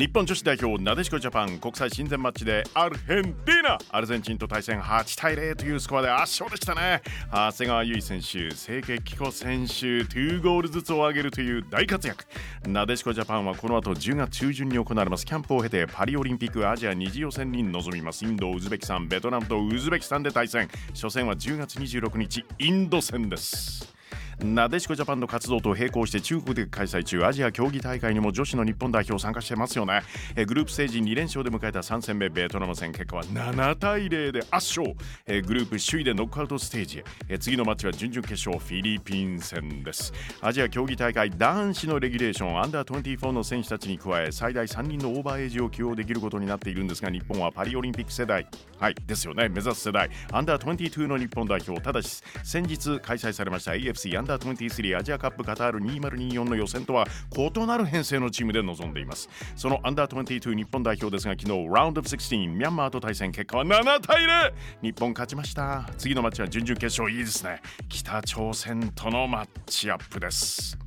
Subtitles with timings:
[0.00, 3.76] 日本女子代表なでしこジャパン国際親善マッチでアルヘンティーナ。
[3.90, 7.02] アルゼンチンと対戦8対0というスコアで圧勝でしたね。
[7.30, 12.24] 長谷川唯選手清家紀子選手2ゴールずつを挙げるという大活躍。
[12.66, 15.26] なでしこジャパンはこの後10月中旬に行われます。
[15.26, 18.24] キャンプを経てパリオリンピックアジア二次予選に臨みます。
[18.24, 20.70] インドウズベキスタンベトナムとウズベキスタンで対戦。
[20.94, 23.99] 初戦は10月26日インド戦です。
[24.44, 30.02] なでしこジャパンの活動と並行して中国で開催中アジア競技大会にも女子の日本代表参加してますよね。
[30.34, 34.94] えグループステージ2連勝で迎えた3戦目ベトナム戦結果は7対0で圧勝。
[35.26, 37.04] えグループ首位でノックアウトステージへ。
[37.28, 40.12] え次のマッチは準々決勝フィリピン戦です。
[40.40, 48.46] アジア競技大会男子のレギュレーションアンダー24の選手たちに加え最大3人のオーバーエイジを起用できることになっているんですが日本はパリオリンピック世代。
[48.78, 49.48] はいですよね。
[49.48, 50.08] 目指す世代。
[50.32, 51.80] アンダー22の日本代表。
[51.80, 59.28] ただし先日開催されました AFC アンダー23アジアカップカタール2024の予選とは異なる編成のチームで臨んでいます。
[59.56, 65.88] そのアンダー22日本代表ですが昨日ラウンドオブ16ミャンマーと対戦結果は7対0日本勝ちました。
[65.98, 67.10] 次のマッチは準々決勝。
[67.10, 67.60] いいですね。
[67.88, 70.78] 北朝鮮とのマッチアップです。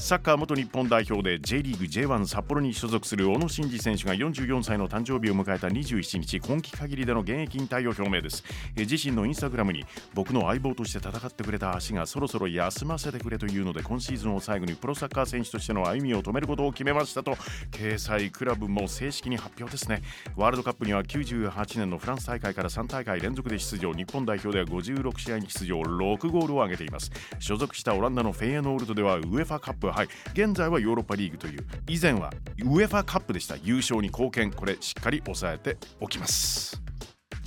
[0.00, 8.42] サッカー元日本代表で J リーグ J1 札幌に所属する小野伸二選手が44歳の誕生日を迎えた27日今季限りでの現役引退を表明です。
[8.76, 9.84] 自身のインスタグラムに
[10.14, 17.34] 僕の相棒として戦ってくれた足がそろそろ休ませてくれというので今シーズンを最後にプロサッカー選手としての歩みを止めることを決めましたと
[17.70, 20.00] 掲載クラブも正式に発表ですね。
[20.34, 23.92] ワールドカップには98年のフランス大会から3大会連続で出場。
[23.92, 25.82] 日本代表では56試合に出場。
[25.82, 27.10] 6ゴールを挙げています。
[27.38, 30.08] 所属したオランダのフェイエノールトではウェファカップはい。
[30.32, 33.56] 現在はヨーロッパリーグという以前はウェファカップでした。
[33.62, 34.52] 優勝に貢献。
[34.52, 36.89] これしっかり押さえておきます。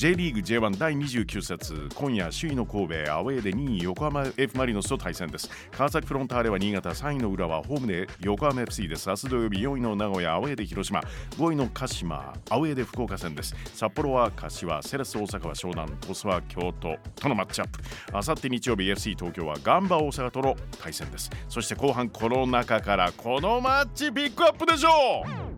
[0.03, 1.87] J リーグ J1 第29節。
[1.95, 5.49] 今夜首位の神戸アウェーで2位横浜 F・ マリノスと対戦です。
[5.71, 9.07] 川崎フロンターレは新潟3位の浦和ホームで横浜 FC です。
[9.07, 10.99] 明日土曜日4位の名古屋アウェーで広島。
[11.37, 13.55] 5位の鹿島アウェーで福岡戦です。
[13.73, 17.79] 札幌は柏セレス大阪は湘南鳥栖は京都とのマッチアップ。
[18.11, 21.29] あさって日曜日 FC 東京はガンバ大阪との対戦です。
[21.47, 25.52] そして後半この中からこのマッチピックアップでしょう！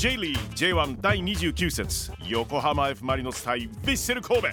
[0.00, 4.48] J リー J1 第29節横浜 F・ マリノス対ヴィッセル神戸。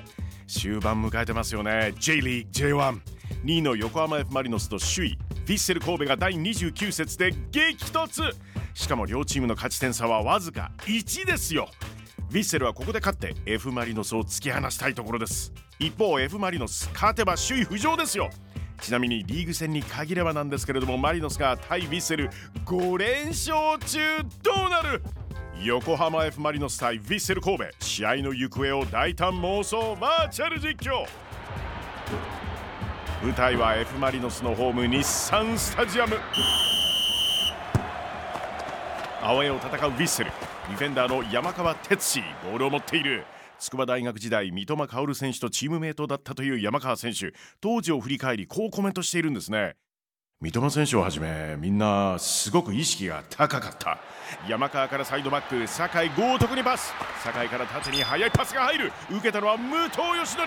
[0.45, 2.99] 終盤迎えてますよね J リー J12
[3.45, 8.29] 位の横浜 F・ マリノスと首位ヴィッセル神戸が第29節で激突。
[8.73, 11.69] しかも両チームの勝ち点差はわずか1ですよ。
[12.29, 15.53] ヴィッセルはここで勝って F・ マリノスを突き放したいところです。
[15.79, 18.29] 一方 F・ マリノス勝てば首位浮上ですよ。
[18.81, 22.29] ちなみにリーグ戦に限ればなんですけれどもマリノスが対ヴィッセル
[22.65, 23.99] 5連勝中。
[24.43, 25.01] どうなる？
[25.63, 27.63] 横浜 F・ マリノス対ヴィッセル神戸。
[27.79, 31.05] 試合の行方を大胆妄想バーチャル実況。
[33.23, 36.15] 舞台は F・ マリノスのホーム日産スタジアム。
[39.21, 40.31] アウェーを戦うヴィッセル。
[40.69, 43.25] ディフェンダーの山川哲司ボールを持っている。
[43.57, 47.33] 筑波大学時代三笘薫選手とチームメートだったという山川選手。
[47.59, 49.75] 当時を振り返りこうコメントしているんですね。
[50.39, 53.97] 三笘選手をはじめみんなすごく意識が高かった。
[54.47, 56.93] 山川からサイドバック酒井豪徳にパス。
[57.23, 58.91] 酒井から縦に速いパスが入る。
[59.09, 60.45] 受けたのは武藤義則。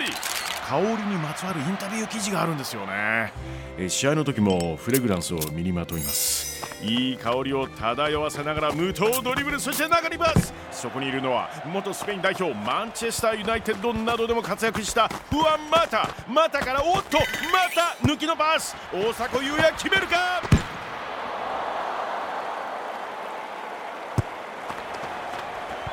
[0.71, 3.33] 香りにまつわるインタビュー記事があるんですよね。
[3.77, 6.65] え試合の時もフレグランスを身にまといます。
[6.81, 16.09] いい香りを漂わせながら無糖ドリブルそして流りますそこにいるのは元スペイン代表マンチェスターユナイテッドなどでも活躍したフアン・マタ。
[16.29, 18.77] マタからおっとまた抜きのパス。
[18.93, 20.60] 大迫勇也決めるか？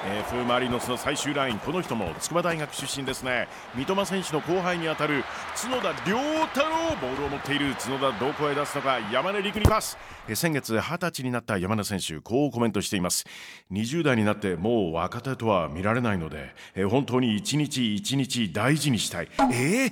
[0.08, 3.50] F・ マリノスの最終ラインこの人も筑波大学出身ですね。
[3.76, 5.24] 三笘選手の後輩にあたる
[5.62, 9.98] 角田良太郎ボールを持っている角田どこへ出すのか山根陸にパス。
[10.34, 13.26] 先月20歳になった山根選手こうコメントしています。
[13.72, 16.54] 20代になってもう若手とは見られないので
[16.90, 19.30] 本当に一日一日大事にしたい。
[19.52, 19.92] えー、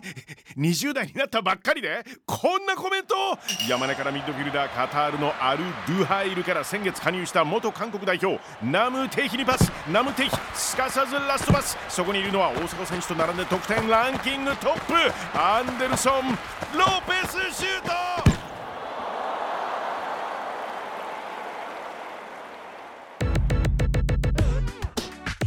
[0.57, 3.15] 20代になったばっかりでこんなコメント
[3.67, 9.71] 山根からミッドフィルダーカタールのアル・ドゥハイルから先月加入した元韓国代表ナム・テヒにパス。
[9.91, 11.77] ナム・テヒすかさずラストパス。
[11.89, 14.93] そこにいるのは大迫選手と並んで得点ランキングトップ
[15.37, 16.31] アンデルソン
[16.77, 17.91] ロペスシュート。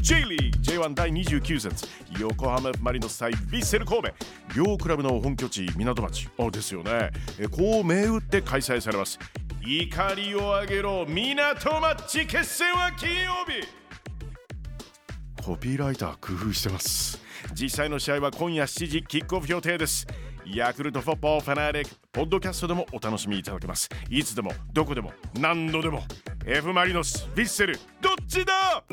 [0.00, 1.86] J リーグ J1 第29節
[2.18, 4.08] 横浜マリノス対ヴィッセル神戸。
[4.56, 6.28] 両クラブの本拠地港町。
[6.38, 7.10] あですよね。
[7.38, 9.18] えこう銘打って開催されます。
[9.60, 13.68] 怒りを上げろ港町決戦は金曜日。
[15.48, 17.18] コピーライター工夫してます。
[17.54, 20.06] 実際の試合は今夜7時キックオフ予定です。
[20.44, 23.88] ヤクルトフォッパーファナリックポッドキャストでもお楽しみいただけます。
[24.10, 25.10] いつでもどこでも
[25.40, 26.02] 何度でも。
[26.44, 28.84] F マリノスヴィッセルどっちだ？